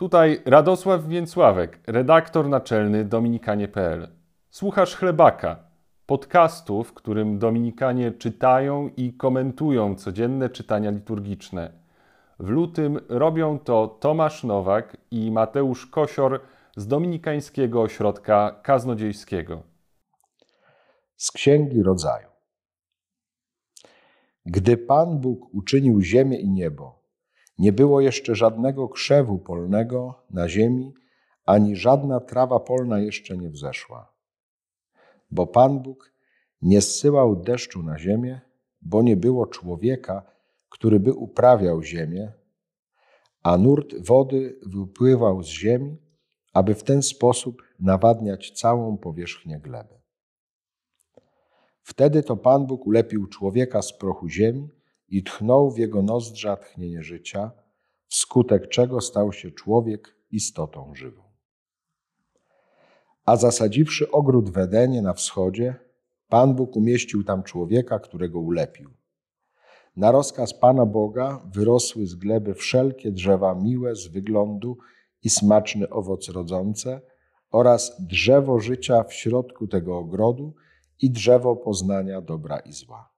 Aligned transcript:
Tutaj 0.00 0.42
Radosław 0.44 1.06
Więcławek, 1.06 1.78
redaktor 1.86 2.48
naczelny 2.48 3.04
Dominikanie.pl. 3.04 4.08
Słuchasz 4.50 4.96
Chlebaka, 4.96 5.56
podcastu, 6.06 6.84
w 6.84 6.94
którym 6.94 7.38
Dominikanie 7.38 8.12
czytają 8.12 8.90
i 8.96 9.12
komentują 9.12 9.94
codzienne 9.94 10.50
czytania 10.50 10.90
liturgiczne. 10.90 11.72
W 12.38 12.48
lutym 12.48 13.00
robią 13.08 13.58
to 13.58 13.88
Tomasz 13.88 14.44
Nowak 14.44 14.96
i 15.10 15.30
Mateusz 15.30 15.86
Kosior 15.86 16.40
z 16.76 16.86
Dominikańskiego 16.86 17.82
Ośrodka 17.82 18.60
Kaznodziejskiego. 18.62 19.62
Z 21.16 21.30
Księgi 21.30 21.82
Rodzaju. 21.82 22.28
Gdy 24.46 24.76
Pan 24.76 25.18
Bóg 25.18 25.54
uczynił 25.54 26.00
ziemię 26.00 26.40
i 26.40 26.50
niebo, 26.50 26.99
nie 27.60 27.72
było 27.72 28.00
jeszcze 28.00 28.34
żadnego 28.34 28.88
krzewu 28.88 29.38
polnego 29.38 30.14
na 30.30 30.48
ziemi, 30.48 30.94
ani 31.44 31.76
żadna 31.76 32.20
trawa 32.20 32.60
polna 32.60 33.00
jeszcze 33.00 33.36
nie 33.36 33.50
wzeszła. 33.50 34.12
Bo 35.30 35.46
Pan 35.46 35.80
Bóg 35.80 36.12
nie 36.62 36.80
zsyłał 36.80 37.36
deszczu 37.36 37.82
na 37.82 37.98
ziemię, 37.98 38.40
bo 38.82 39.02
nie 39.02 39.16
było 39.16 39.46
człowieka, 39.46 40.22
który 40.68 41.00
by 41.00 41.12
uprawiał 41.12 41.82
ziemię, 41.82 42.32
a 43.42 43.58
nurt 43.58 43.94
wody 44.06 44.58
wypływał 44.66 45.42
z 45.42 45.48
ziemi, 45.48 45.96
aby 46.52 46.74
w 46.74 46.82
ten 46.82 47.02
sposób 47.02 47.62
nawadniać 47.80 48.50
całą 48.50 48.96
powierzchnię 48.96 49.60
gleby. 49.60 49.94
Wtedy 51.82 52.22
to 52.22 52.36
Pan 52.36 52.66
Bóg 52.66 52.86
ulepił 52.86 53.26
człowieka 53.26 53.82
z 53.82 53.92
prochu 53.92 54.28
ziemi 54.28 54.79
i 55.10 55.22
tchnął 55.22 55.70
w 55.70 55.78
jego 55.78 56.02
nozdrza 56.02 56.56
tchnienie 56.56 57.02
życia, 57.02 57.50
wskutek 58.08 58.68
czego 58.68 59.00
stał 59.00 59.32
się 59.32 59.50
człowiek 59.50 60.16
istotą 60.30 60.94
żywą. 60.94 61.22
A 63.24 63.36
zasadziwszy 63.36 64.10
ogród 64.10 64.50
w 64.50 64.58
Edenie 64.58 65.02
na 65.02 65.12
wschodzie, 65.12 65.74
Pan 66.28 66.54
Bóg 66.54 66.76
umieścił 66.76 67.24
tam 67.24 67.42
człowieka, 67.42 67.98
którego 67.98 68.40
ulepił. 68.40 68.90
Na 69.96 70.10
rozkaz 70.10 70.54
Pana 70.54 70.86
Boga 70.86 71.42
wyrosły 71.54 72.06
z 72.06 72.14
gleby 72.14 72.54
wszelkie 72.54 73.12
drzewa 73.12 73.54
miłe 73.54 73.96
z 73.96 74.08
wyglądu 74.08 74.78
i 75.22 75.30
smaczny 75.30 75.88
owoc 75.88 76.28
rodzące 76.28 77.00
oraz 77.50 78.06
drzewo 78.06 78.60
życia 78.60 79.04
w 79.04 79.14
środku 79.14 79.66
tego 79.66 79.98
ogrodu 79.98 80.54
i 81.00 81.10
drzewo 81.10 81.56
poznania 81.56 82.20
dobra 82.20 82.58
i 82.58 82.72
zła. 82.72 83.09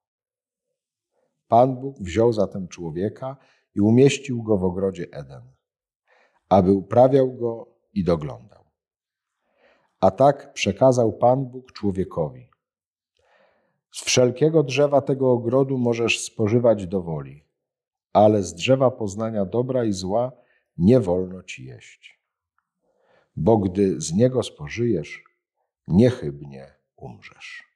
Pan 1.53 1.77
Bóg 1.77 1.99
wziął 2.01 2.33
zatem 2.33 2.69
człowieka 2.69 3.37
i 3.75 3.81
umieścił 3.81 4.43
go 4.43 4.59
w 4.59 4.65
ogrodzie 4.65 5.07
Eden, 5.13 5.43
aby 6.49 6.73
uprawiał 6.73 7.33
go 7.33 7.67
i 7.95 8.05
doglądał. 8.05 8.65
A 10.01 10.11
tak 10.11 10.53
przekazał 10.53 11.13
Pan 11.13 11.47
Bóg 11.47 11.73
człowiekowi. 11.73 12.51
Z 13.91 14.05
wszelkiego 14.05 14.63
drzewa 14.63 15.01
tego 15.01 15.33
ogrodu 15.33 15.79
możesz 15.79 16.25
spożywać 16.25 16.87
do 16.87 17.03
woli, 17.03 17.45
ale 18.13 18.43
z 18.43 18.55
drzewa 18.55 18.91
poznania 18.91 19.45
dobra 19.45 19.85
i 19.85 19.93
zła 19.93 20.33
nie 20.79 21.01
wolno 21.01 21.43
ci 21.43 21.65
jeść. 21.65 22.21
Bo 23.37 23.59
gdy 23.59 24.01
z 24.01 24.13
niego 24.13 24.43
spożyjesz, 24.43 25.25
niechybnie 25.89 26.75
umrzesz. 26.97 27.72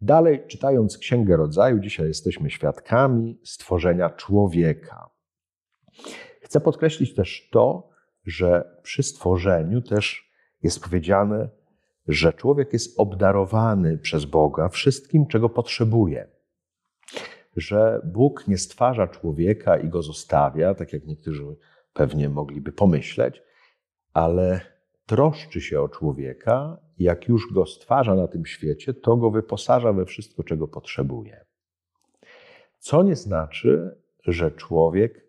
Dalej, 0.00 0.44
czytając 0.48 0.98
Księgę 0.98 1.36
Rodzaju, 1.36 1.78
dzisiaj 1.78 2.08
jesteśmy 2.08 2.50
świadkami 2.50 3.40
stworzenia 3.44 4.10
człowieka. 4.10 5.10
Chcę 6.42 6.60
podkreślić 6.60 7.14
też 7.14 7.48
to, 7.52 7.88
że 8.24 8.78
przy 8.82 9.02
stworzeniu 9.02 9.82
też 9.82 10.30
jest 10.62 10.82
powiedziane, 10.82 11.48
że 12.08 12.32
człowiek 12.32 12.72
jest 12.72 13.00
obdarowany 13.00 13.98
przez 13.98 14.24
Boga 14.24 14.68
wszystkim, 14.68 15.26
czego 15.26 15.48
potrzebuje. 15.48 16.28
Że 17.56 18.00
Bóg 18.04 18.48
nie 18.48 18.58
stwarza 18.58 19.08
człowieka 19.08 19.76
i 19.76 19.88
go 19.88 20.02
zostawia, 20.02 20.74
tak 20.74 20.92
jak 20.92 21.06
niektórzy 21.06 21.56
pewnie 21.92 22.28
mogliby 22.28 22.72
pomyśleć, 22.72 23.42
ale 24.12 24.60
troszczy 25.06 25.60
się 25.60 25.80
o 25.80 25.88
człowieka, 25.88 26.78
jak 26.98 27.28
już 27.28 27.52
go 27.52 27.66
stwarza 27.66 28.14
na 28.14 28.28
tym 28.28 28.46
świecie, 28.46 28.94
to 28.94 29.16
go 29.16 29.30
wyposaża 29.30 29.92
we 29.92 30.04
wszystko, 30.04 30.42
czego 30.44 30.68
potrzebuje. 30.68 31.44
Co 32.78 33.02
nie 33.02 33.16
znaczy, 33.16 33.96
że 34.24 34.50
człowiek 34.50 35.26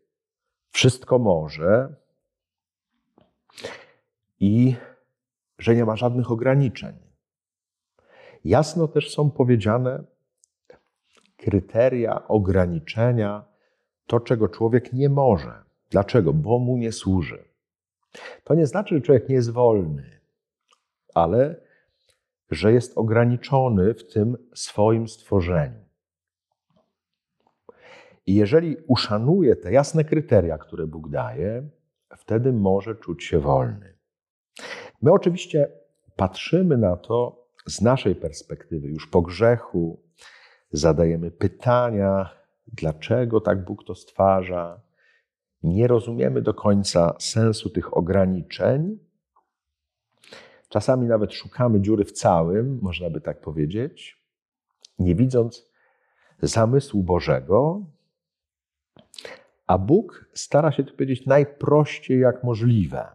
wszystko 0.71 1.19
może 1.19 1.95
i 4.39 4.75
że 5.59 5.75
nie 5.75 5.85
ma 5.85 5.95
żadnych 5.95 6.31
ograniczeń. 6.31 6.95
Jasno 8.45 8.87
też 8.87 9.13
są 9.13 9.31
powiedziane 9.31 10.03
kryteria 11.37 12.27
ograniczenia, 12.27 13.45
to 14.07 14.19
czego 14.19 14.49
człowiek 14.49 14.93
nie 14.93 15.09
może. 15.09 15.63
Dlaczego? 15.89 16.33
Bo 16.33 16.59
mu 16.59 16.77
nie 16.77 16.91
służy. 16.91 17.43
To 18.43 18.55
nie 18.55 18.67
znaczy, 18.67 18.95
że 18.95 19.01
człowiek 19.01 19.29
nie 19.29 19.35
jest 19.35 19.51
wolny, 19.51 20.16
ale 21.17 21.55
że 22.51 22.73
jest 22.73 22.97
ograniczony 22.97 23.93
w 23.93 24.13
tym 24.13 24.37
swoim 24.53 25.07
stworzeniu. 25.07 25.87
I 28.25 28.35
jeżeli 28.35 28.77
uszanuje 28.87 29.55
te 29.55 29.71
jasne 29.71 30.03
kryteria, 30.03 30.57
które 30.57 30.87
Bóg 30.87 31.09
daje, 31.09 31.69
wtedy 32.17 32.53
może 32.53 32.95
czuć 32.95 33.23
się 33.23 33.39
wolny. 33.39 33.97
My 35.01 35.11
oczywiście 35.11 35.71
patrzymy 36.15 36.77
na 36.77 36.97
to 36.97 37.47
z 37.65 37.81
naszej 37.81 38.15
perspektywy, 38.15 38.87
już 38.87 39.07
po 39.07 39.21
grzechu, 39.21 40.01
zadajemy 40.71 41.31
pytania, 41.31 42.29
dlaczego 42.67 43.41
tak 43.41 43.65
Bóg 43.65 43.83
to 43.83 43.95
stwarza. 43.95 44.81
Nie 45.63 45.87
rozumiemy 45.87 46.41
do 46.41 46.53
końca 46.53 47.15
sensu 47.19 47.69
tych 47.69 47.97
ograniczeń. 47.97 49.06
Czasami 50.69 51.07
nawet 51.07 51.33
szukamy 51.33 51.81
dziury 51.81 52.05
w 52.05 52.11
całym, 52.11 52.79
można 52.81 53.09
by 53.09 53.21
tak 53.21 53.41
powiedzieć, 53.41 54.23
nie 54.99 55.15
widząc 55.15 55.71
zamysłu 56.41 57.03
Bożego. 57.03 57.85
A 59.67 59.77
Bóg 59.77 60.29
stara 60.33 60.71
się 60.71 60.83
to 60.83 60.91
powiedzieć 60.91 61.25
najprościej 61.25 62.19
jak 62.19 62.43
możliwe. 62.43 63.07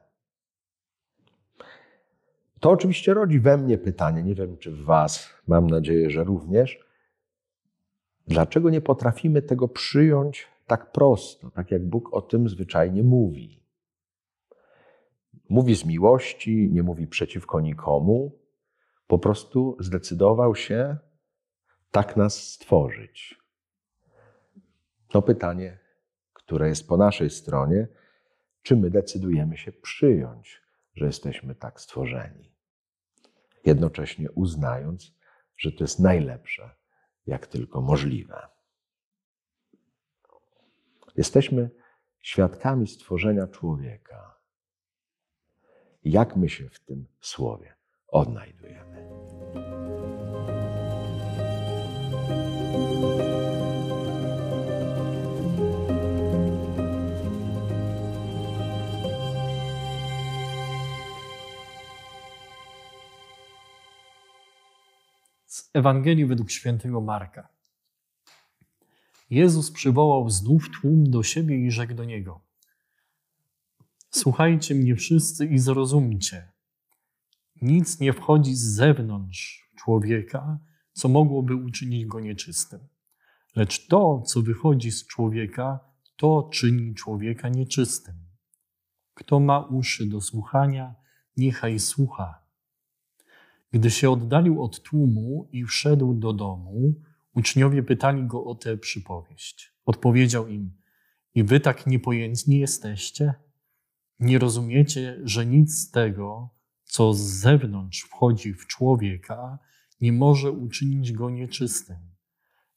To 2.61 2.71
oczywiście 2.71 3.15
rodzi 3.15 3.41
we 3.41 3.59
mnie 3.59 3.79
pytanie, 3.79 4.23
nie 4.23 4.35
wiem 4.35 4.57
czy 4.57 4.71
w 4.71 4.85
Was, 4.85 5.31
mam 5.47 5.67
nadzieję, 5.67 6.11
że 6.11 6.25
również, 6.25 6.79
dlaczego 8.27 8.71
nie 8.71 8.81
potrafimy 8.81 9.43
tego 9.43 9.69
przyjąć 9.69 10.49
tak 10.67 10.93
prosto, 10.93 11.51
tak 11.51 11.71
jak 11.71 11.85
Bóg 11.89 12.15
o 12.15 12.23
tym 12.23 12.49
zwyczajnie 12.49 13.03
mówi. 13.03 13.62
Mówi 15.49 15.75
z 15.77 15.85
miłości, 15.85 16.69
nie 16.73 16.83
mówi 16.83 17.07
przeciwko 17.07 17.61
nikomu, 17.61 18.39
po 19.07 19.19
prostu 19.19 19.77
zdecydował 19.81 20.55
się 20.55 20.97
tak 21.91 22.17
nas 22.17 22.35
stworzyć. 22.35 23.39
To 25.09 25.23
pytanie, 25.23 25.79
które 26.33 26.69
jest 26.69 26.89
po 26.89 26.97
naszej 26.97 27.31
stronie, 27.31 27.89
czy 28.63 28.77
my 28.77 28.91
decydujemy 28.91 29.57
się 29.57 29.73
przyjąć, 29.73 30.63
że 30.95 31.07
jesteśmy 31.07 31.55
tak 31.55 31.81
stworzeni 31.81 32.53
jednocześnie 33.65 34.31
uznając, 34.31 35.15
że 35.57 35.73
to 35.73 35.85
jest 35.85 36.01
najlepsze, 36.01 36.71
jak 37.27 37.47
tylko 37.47 37.81
możliwe. 37.81 38.49
Jesteśmy 41.17 41.71
świadkami 42.21 42.87
stworzenia 42.87 43.47
człowieka. 43.47 44.42
Jak 46.05 46.37
my 46.37 46.49
się 46.49 46.69
w 46.69 46.81
tym 46.81 47.07
słowie 47.21 47.75
odnajdujemy? 48.09 49.09
Ewangelii 65.75 66.27
według 66.27 66.51
świętego 66.51 67.01
Marka. 67.01 67.49
Jezus 69.31 69.71
przywołał 69.71 70.31
znów 70.31 70.71
tłum 70.81 71.11
do 71.11 71.23
siebie 71.23 71.57
i 71.67 71.71
rzekł 71.71 71.95
do 71.95 72.05
niego: 72.05 72.41
Słuchajcie 74.15 74.75
mnie 74.75 74.97
wszyscy 74.97 75.47
i 75.47 75.59
zrozumcie. 75.59 76.53
Nic 77.63 78.01
nie 78.01 78.13
wchodzi 78.13 78.55
z 78.55 78.63
zewnątrz 78.63 79.71
człowieka, 79.77 80.59
co 80.93 81.09
mogłoby 81.09 81.55
uczynić 81.55 82.07
go 82.07 82.21
nieczystym. 82.21 82.81
Lecz 83.57 83.87
to, 83.87 84.23
co 84.27 84.43
wychodzi 84.43 84.91
z 84.91 85.07
człowieka, 85.07 85.81
to 86.17 86.49
czyni 86.53 86.95
człowieka 86.95 87.49
nieczystym. 87.49 88.15
Kto 89.15 89.41
ma 89.41 89.61
uszy 89.61 90.07
do 90.07 90.21
słuchania, 90.21 90.95
niechaj 91.37 91.79
słucha. 91.79 92.43
Gdy 93.73 93.91
się 93.91 94.11
oddalił 94.11 94.63
od 94.63 94.83
tłumu 94.83 95.49
i 95.53 95.65
wszedł 95.65 96.15
do 96.15 96.33
domu, 96.33 96.95
uczniowie 97.35 97.83
pytali 97.83 98.27
go 98.27 98.45
o 98.45 98.55
tę 98.55 98.77
przypowieść. 98.77 99.73
Odpowiedział 99.85 100.49
im: 100.49 100.73
I 101.35 101.45
wy 101.45 101.61
tak 101.61 101.87
niepojętni 101.87 102.59
jesteście? 102.59 103.35
Nie 104.23 104.39
rozumiecie, 104.39 105.21
że 105.25 105.47
nic 105.47 105.79
z 105.79 105.91
tego, 105.91 106.51
co 106.85 107.15
z 107.15 107.21
zewnątrz 107.21 108.01
wchodzi 108.01 108.55
w 108.55 108.67
człowieka, 108.67 109.59
nie 110.01 110.13
może 110.13 110.51
uczynić 110.51 111.13
go 111.13 111.31
nieczystym, 111.31 111.97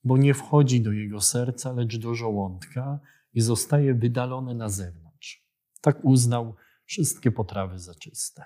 bo 0.04 0.18
nie 0.18 0.34
wchodzi 0.34 0.82
do 0.82 0.92
jego 0.92 1.22
serca, 1.22 1.72
lecz 1.72 1.98
do 1.98 2.16
żołądka 2.16 3.00
i 3.34 3.42
zostaje 3.42 3.94
wydalone 3.94 4.54
na 4.54 4.70
zewnątrz. 4.70 5.46
Tak 5.82 6.06
uznał 6.06 6.56
wszystkie 6.86 7.32
potrawy 7.32 7.80
za 7.80 7.96
czyste. 7.96 8.44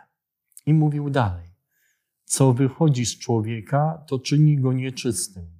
I 0.66 0.74
mówił 0.74 1.10
dalej: 1.10 1.50
Co 2.26 2.54
wychodzi 2.54 3.06
z 3.06 3.20
człowieka, 3.20 4.04
to 4.08 4.20
czyni 4.20 4.58
go 4.58 4.74
nieczystym. 4.74 5.60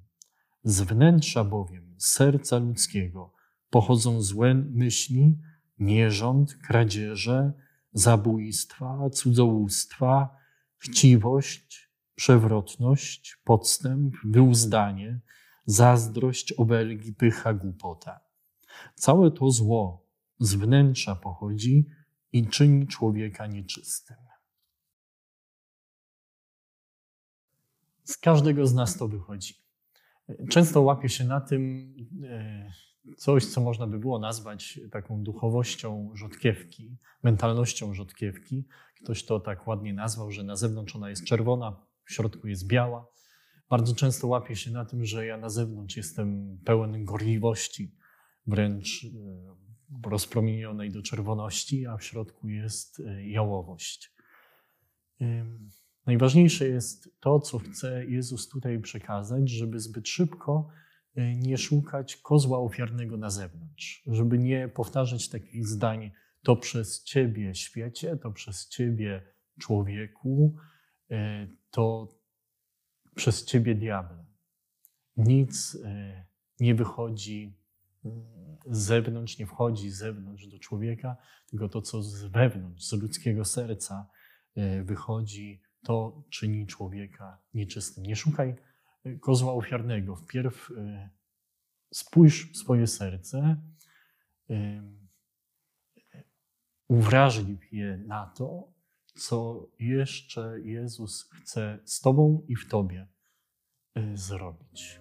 Z 0.64 0.80
wnętrza 0.80 1.44
bowiem 1.44 1.94
serca 1.98 2.58
ludzkiego 2.58 3.32
pochodzą 3.70 4.22
złe 4.22 4.54
myśli, 4.54 5.38
nierząd, 5.80 6.54
kradzieże, 6.54 7.52
zabójstwa, 7.92 9.10
cudzołóstwa, 9.10 10.36
chciwość, 10.78 11.90
przewrotność, 12.14 13.36
podstęp, 13.44 14.14
wyuzdanie, 14.24 15.20
zazdrość, 15.66 16.52
obelgi, 16.52 17.12
pycha, 17.12 17.54
głupota. 17.54 18.20
Całe 18.94 19.30
to 19.30 19.50
zło 19.50 20.06
z 20.38 20.54
wnętrza 20.54 21.14
pochodzi 21.14 21.86
i 22.32 22.46
czyni 22.46 22.86
człowieka 22.86 23.46
nieczystym. 23.46 24.16
Z 28.04 28.16
każdego 28.16 28.66
z 28.66 28.74
nas 28.74 28.96
to 28.96 29.08
wychodzi. 29.08 29.54
Często 30.50 30.80
łapię 30.80 31.08
się 31.08 31.24
na 31.24 31.40
tym 31.40 31.94
e, 32.24 32.72
coś, 33.16 33.46
co 33.46 33.60
można 33.60 33.86
by 33.86 33.98
było 33.98 34.18
nazwać 34.18 34.80
taką 34.90 35.22
duchowością 35.22 36.10
rzodkiewki, 36.14 36.98
mentalnością 37.22 37.94
rzodkiewki. 37.94 38.66
Ktoś 39.02 39.24
to 39.24 39.40
tak 39.40 39.66
ładnie 39.66 39.94
nazwał, 39.94 40.30
że 40.30 40.42
na 40.42 40.56
zewnątrz 40.56 40.96
ona 40.96 41.10
jest 41.10 41.24
czerwona, 41.24 41.86
w 42.04 42.12
środku 42.12 42.48
jest 42.48 42.66
biała. 42.66 43.06
Bardzo 43.68 43.94
często 43.94 44.26
łapię 44.26 44.56
się 44.56 44.70
na 44.70 44.84
tym, 44.84 45.04
że 45.04 45.26
ja 45.26 45.36
na 45.36 45.48
zewnątrz 45.48 45.96
jestem 45.96 46.58
pełen 46.64 47.04
gorliwości, 47.04 47.94
wręcz 48.46 49.04
e, 49.04 50.08
rozpromienionej 50.08 50.90
do 50.90 51.02
czerwoności, 51.02 51.86
a 51.86 51.96
w 51.96 52.04
środku 52.04 52.48
jest 52.48 53.00
e, 53.00 53.28
jałowość. 53.28 54.14
Najważniejsze 56.06 56.68
jest 56.68 57.20
to, 57.20 57.40
co 57.40 57.58
chce 57.58 58.06
Jezus 58.06 58.48
tutaj 58.48 58.80
przekazać, 58.80 59.50
żeby 59.50 59.80
zbyt 59.80 60.08
szybko 60.08 60.68
nie 61.16 61.58
szukać 61.58 62.16
kozła 62.16 62.58
ofiarnego 62.58 63.16
na 63.16 63.30
zewnątrz, 63.30 64.02
żeby 64.06 64.38
nie 64.38 64.68
powtarzać 64.68 65.28
takich 65.28 65.66
zdań, 65.66 66.10
to 66.42 66.56
przez 66.56 67.04
Ciebie 67.04 67.54
świecie, 67.54 68.16
to 68.16 68.32
przez 68.32 68.68
Ciebie 68.68 69.22
człowieku, 69.60 70.56
to 71.70 72.08
przez 73.14 73.44
Ciebie 73.44 73.74
diable. 73.74 74.24
Nic 75.16 75.78
nie 76.60 76.74
wychodzi 76.74 77.60
z 78.66 78.78
zewnątrz 78.78 79.38
nie 79.38 79.46
wchodzi 79.46 79.90
z 79.90 79.96
zewnątrz 79.96 80.46
do 80.46 80.58
człowieka, 80.58 81.16
tylko 81.46 81.68
to, 81.68 81.82
co 81.82 82.02
z 82.02 82.24
wewnątrz, 82.24 82.84
z 82.84 82.92
ludzkiego 82.92 83.44
serca 83.44 84.08
e, 84.56 84.82
wychodzi, 84.84 85.62
to 85.82 86.24
czyni 86.30 86.66
człowieka 86.66 87.38
nieczystym. 87.54 88.06
Nie 88.06 88.16
szukaj 88.16 88.48
e, 88.48 88.56
kozła 89.20 89.52
ofiarnego. 89.52 90.16
Wpierw 90.16 90.70
e, 90.70 91.10
spójrz 91.92 92.52
w 92.52 92.56
swoje 92.56 92.86
serce, 92.86 93.56
uwrażliw 96.88 97.72
je 97.72 97.96
na 98.06 98.26
to, 98.26 98.72
co 99.14 99.66
jeszcze 99.78 100.60
Jezus 100.60 101.30
chce 101.32 101.78
z 101.84 102.00
Tobą 102.00 102.44
i 102.48 102.56
w 102.56 102.68
Tobie 102.68 103.06
zrobić. 104.14 105.00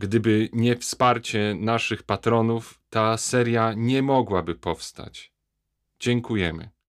Gdyby 0.00 0.48
nie 0.52 0.76
wsparcie 0.76 1.56
naszych 1.58 2.02
patronów, 2.02 2.80
ta 2.90 3.16
seria 3.16 3.72
nie 3.72 4.02
mogłaby 4.02 4.54
powstać. 4.54 5.32
Dziękujemy. 5.98 6.70